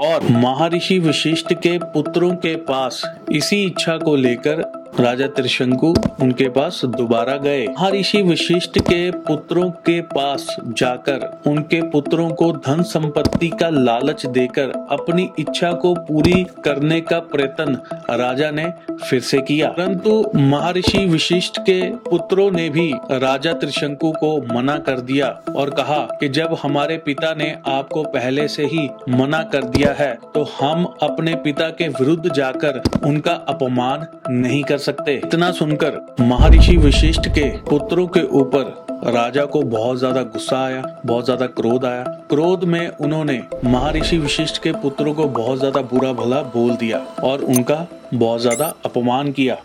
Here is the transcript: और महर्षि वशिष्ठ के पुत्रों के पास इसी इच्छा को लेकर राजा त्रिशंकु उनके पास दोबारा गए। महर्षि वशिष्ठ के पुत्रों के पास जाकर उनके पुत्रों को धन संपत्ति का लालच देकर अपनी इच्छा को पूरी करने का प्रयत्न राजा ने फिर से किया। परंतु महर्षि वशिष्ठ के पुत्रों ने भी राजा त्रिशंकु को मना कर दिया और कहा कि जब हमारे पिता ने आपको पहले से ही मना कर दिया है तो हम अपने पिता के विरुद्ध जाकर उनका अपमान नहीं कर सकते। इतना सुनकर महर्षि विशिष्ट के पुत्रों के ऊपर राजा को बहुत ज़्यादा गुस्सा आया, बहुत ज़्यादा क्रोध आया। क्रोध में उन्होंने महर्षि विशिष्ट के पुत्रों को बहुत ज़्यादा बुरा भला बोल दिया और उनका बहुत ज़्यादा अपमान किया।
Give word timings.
और 0.00 0.24
महर्षि 0.32 0.98
वशिष्ठ 0.98 1.52
के 1.52 1.78
पुत्रों 1.84 2.34
के 2.36 2.54
पास 2.64 3.02
इसी 3.32 3.62
इच्छा 3.64 3.96
को 3.98 4.14
लेकर 4.16 4.62
राजा 5.00 5.26
त्रिशंकु 5.26 5.94
उनके 6.22 6.48
पास 6.48 6.80
दोबारा 6.86 7.36
गए। 7.36 7.66
महर्षि 7.68 8.22
वशिष्ठ 8.22 8.78
के 8.80 9.10
पुत्रों 9.20 9.70
के 9.86 10.00
पास 10.08 10.46
जाकर 10.68 11.26
उनके 11.46 11.80
पुत्रों 11.90 12.28
को 12.30 12.50
धन 12.66 12.82
संपत्ति 12.82 13.48
का 13.50 13.68
लालच 13.68 14.24
देकर 14.28 14.72
अपनी 14.90 15.28
इच्छा 15.38 15.70
को 15.72 15.94
पूरी 16.08 16.42
करने 16.64 17.00
का 17.00 17.18
प्रयत्न 17.32 17.78
राजा 18.12 18.50
ने 18.50 18.64
फिर 18.92 19.20
से 19.20 19.40
किया। 19.40 19.68
परंतु 19.68 20.30
महर्षि 20.36 21.04
वशिष्ठ 21.06 21.60
के 21.60 21.80
पुत्रों 22.08 22.50
ने 22.50 22.68
भी 22.68 22.90
राजा 23.12 23.52
त्रिशंकु 23.52 24.12
को 24.12 24.36
मना 24.54 24.76
कर 24.78 25.00
दिया 25.02 25.28
और 25.56 25.70
कहा 25.70 25.98
कि 26.20 26.28
जब 26.30 26.56
हमारे 26.62 26.96
पिता 26.98 27.34
ने 27.34 27.56
आपको 27.66 28.02
पहले 28.08 28.48
से 28.48 28.64
ही 28.64 28.88
मना 29.10 29.42
कर 29.52 29.64
दिया 29.68 29.92
है 29.92 30.12
तो 30.34 30.44
हम 30.60 30.84
अपने 31.02 31.34
पिता 31.36 31.68
के 31.70 31.88
विरुद्ध 31.94 32.32
जाकर 32.32 32.82
उनका 33.04 33.32
अपमान 33.48 34.06
नहीं 34.30 34.62
कर 34.62 34.78
सकते। 34.78 34.86
इतना 34.88 35.50
सुनकर 35.52 36.00
महर्षि 36.20 36.76
विशिष्ट 36.76 37.28
के 37.28 37.48
पुत्रों 37.60 38.06
के 38.06 38.22
ऊपर 38.38 38.86
राजा 39.06 39.44
को 39.44 39.62
बहुत 39.62 39.98
ज़्यादा 39.98 40.22
गुस्सा 40.22 40.58
आया, 40.58 40.82
बहुत 41.06 41.24
ज़्यादा 41.24 41.46
क्रोध 41.46 41.84
आया। 41.84 42.02
क्रोध 42.30 42.64
में 42.64 42.88
उन्होंने 42.88 43.42
महर्षि 43.64 44.18
विशिष्ट 44.18 44.62
के 44.62 44.72
पुत्रों 44.72 45.14
को 45.14 45.24
बहुत 45.24 45.58
ज़्यादा 45.58 45.80
बुरा 45.80 46.12
भला 46.12 46.42
बोल 46.54 46.76
दिया 46.76 46.98
और 47.24 47.40
उनका 47.40 47.86
बहुत 48.14 48.40
ज़्यादा 48.40 48.74
अपमान 48.84 49.32
किया। 49.32 49.56